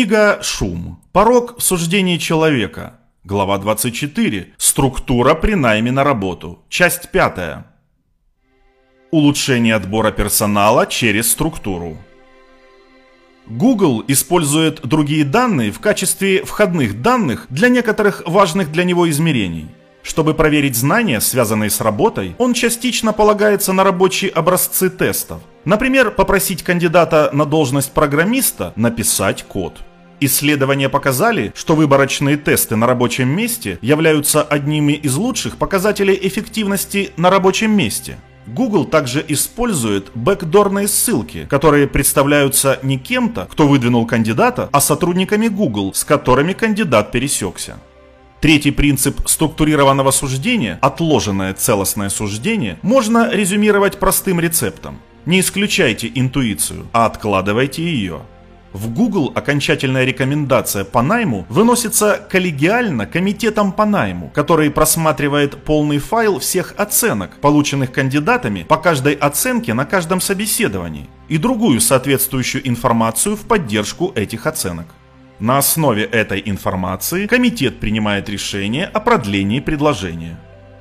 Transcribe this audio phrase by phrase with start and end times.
[0.00, 0.98] Книга «Шум.
[1.12, 3.00] Порог в суждении человека».
[3.22, 4.54] Глава 24.
[4.56, 6.64] Структура при найме на работу.
[6.70, 7.66] Часть 5.
[9.10, 11.98] Улучшение отбора персонала через структуру.
[13.46, 19.68] Google использует другие данные в качестве входных данных для некоторых важных для него измерений.
[20.02, 25.42] Чтобы проверить знания, связанные с работой, он частично полагается на рабочие образцы тестов.
[25.66, 29.78] Например, попросить кандидата на должность программиста написать код.
[30.20, 37.30] Исследования показали, что выборочные тесты на рабочем месте являются одними из лучших показателей эффективности на
[37.30, 38.18] рабочем месте.
[38.46, 45.94] Google также использует бэкдорные ссылки, которые представляются не кем-то, кто выдвинул кандидата, а сотрудниками Google,
[45.94, 47.78] с которыми кандидат пересекся.
[48.40, 54.98] Третий принцип структурированного суждения, отложенное целостное суждение, можно резюмировать простым рецептом.
[55.26, 58.22] Не исключайте интуицию, а откладывайте ее.
[58.72, 66.38] В Google окончательная рекомендация по найму выносится коллегиально комитетом по найму, который просматривает полный файл
[66.38, 73.40] всех оценок, полученных кандидатами по каждой оценке на каждом собеседовании, и другую соответствующую информацию в
[73.40, 74.86] поддержку этих оценок.
[75.40, 80.38] На основе этой информации комитет принимает решение о продлении предложения.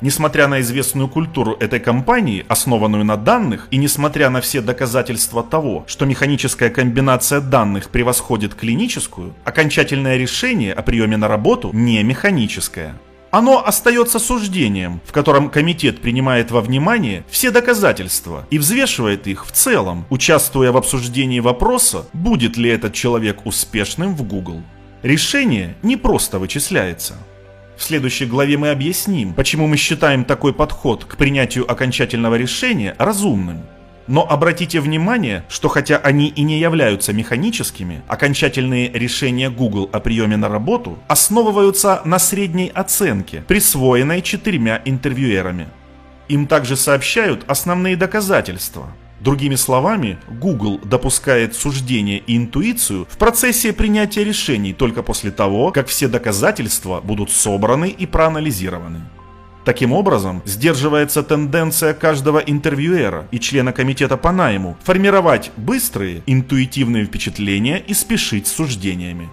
[0.00, 5.84] Несмотря на известную культуру этой компании, основанную на данных, и несмотря на все доказательства того,
[5.86, 12.94] что механическая комбинация данных превосходит клиническую, окончательное решение о приеме на работу не механическое.
[13.30, 19.52] Оно остается суждением, в котором комитет принимает во внимание все доказательства и взвешивает их в
[19.52, 24.62] целом, участвуя в обсуждении вопроса, будет ли этот человек успешным в Google.
[25.02, 27.14] Решение не просто вычисляется.
[27.80, 33.62] В следующей главе мы объясним, почему мы считаем такой подход к принятию окончательного решения разумным.
[34.06, 40.36] Но обратите внимание, что хотя они и не являются механическими, окончательные решения Google о приеме
[40.36, 45.68] на работу основываются на средней оценке, присвоенной четырьмя интервьюерами.
[46.28, 48.88] Им также сообщают основные доказательства–
[49.20, 55.88] Другими словами, Google допускает суждение и интуицию в процессе принятия решений только после того, как
[55.88, 59.02] все доказательства будут собраны и проанализированы.
[59.66, 67.76] Таким образом, сдерживается тенденция каждого интервьюера и члена комитета по найму формировать быстрые, интуитивные впечатления
[67.76, 69.28] и спешить с суждениями.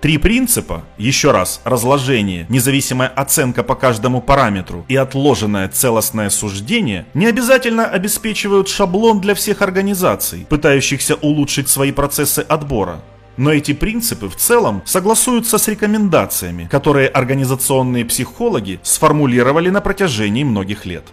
[0.00, 7.26] Три принципа, еще раз, разложение, независимая оценка по каждому параметру и отложенное целостное суждение не
[7.26, 13.00] обязательно обеспечивают шаблон для всех организаций, пытающихся улучшить свои процессы отбора.
[13.38, 20.86] Но эти принципы в целом согласуются с рекомендациями, которые организационные психологи сформулировали на протяжении многих
[20.86, 21.04] лет.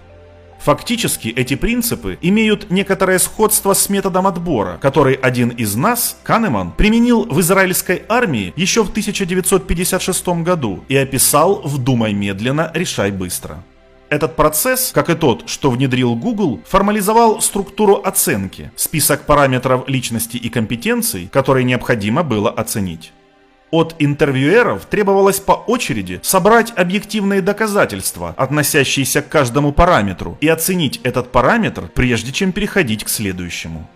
[0.63, 7.25] Фактически эти принципы имеют некоторое сходство с методом отбора, который один из нас, Канеман, применил
[7.25, 13.61] в израильской армии еще в 1956 году и описал в «Думай медленно, решай быстро».
[14.07, 20.47] Этот процесс, как и тот, что внедрил Google, формализовал структуру оценки, список параметров личности и
[20.47, 23.11] компетенций, которые необходимо было оценить.
[23.73, 31.31] От интервьюеров требовалось по очереди собрать объективные доказательства, относящиеся к каждому параметру, и оценить этот
[31.31, 33.89] параметр, прежде чем переходить к следующему.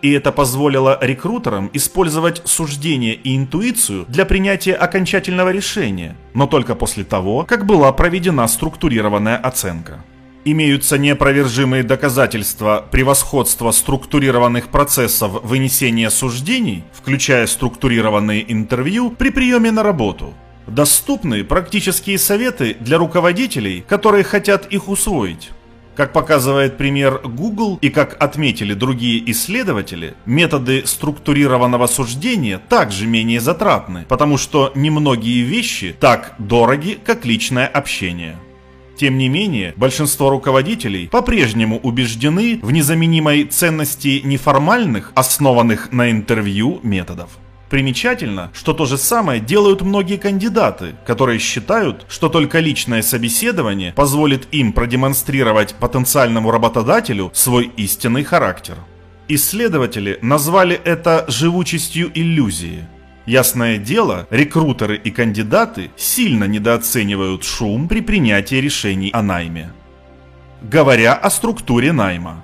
[0.00, 7.04] И это позволило рекрутерам использовать суждение и интуицию для принятия окончательного решения, но только после
[7.04, 10.02] того, как была проведена структурированная оценка
[10.52, 20.34] имеются неопровержимые доказательства превосходства структурированных процессов вынесения суждений, включая структурированные интервью при приеме на работу.
[20.66, 25.50] Доступны практические советы для руководителей, которые хотят их усвоить.
[25.98, 34.06] Как показывает пример Google и как отметили другие исследователи, методы структурированного суждения также менее затратны,
[34.08, 38.36] потому что немногие вещи так дороги, как личное общение.
[38.98, 47.30] Тем не менее, большинство руководителей по-прежнему убеждены в незаменимой ценности неформальных, основанных на интервью методов.
[47.70, 54.48] Примечательно, что то же самое делают многие кандидаты, которые считают, что только личное собеседование позволит
[54.50, 58.74] им продемонстрировать потенциальному работодателю свой истинный характер.
[59.28, 62.88] Исследователи назвали это живучестью иллюзии–
[63.28, 69.70] Ясное дело, рекрутеры и кандидаты сильно недооценивают шум при принятии решений о найме.
[70.62, 72.42] Говоря о структуре найма.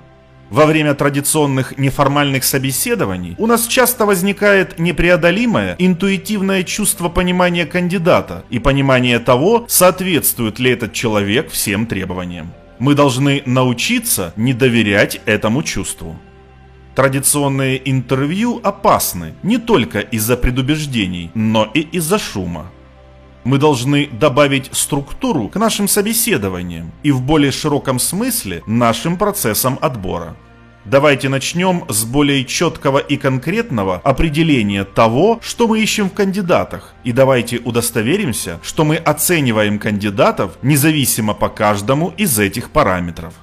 [0.51, 8.59] Во время традиционных неформальных собеседований у нас часто возникает непреодолимое интуитивное чувство понимания кандидата и
[8.59, 12.53] понимания того, соответствует ли этот человек всем требованиям.
[12.77, 16.15] Мы должны научиться не доверять этому чувству.
[16.95, 22.71] Традиционные интервью опасны не только из-за предубеждений, но и из-за шума.
[23.43, 30.37] Мы должны добавить структуру к нашим собеседованиям и в более широком смысле нашим процессам отбора.
[30.85, 36.93] Давайте начнем с более четкого и конкретного определения того, что мы ищем в кандидатах.
[37.03, 43.33] И давайте удостоверимся, что мы оцениваем кандидатов независимо по каждому из этих параметров.